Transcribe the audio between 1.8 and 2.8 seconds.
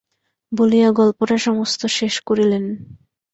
শেষ করিলেন।